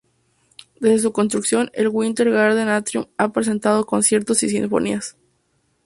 Desde 0.79 0.97
su 0.97 1.11
construcción, 1.11 1.69
el 1.75 1.87
Winter 1.89 2.31
Garden 2.31 2.69
Atrium 2.69 3.05
ha 3.19 3.31
presentado 3.31 3.85
conciertos 3.85 4.41
y 4.41 4.49
sinfonías. 4.49 5.15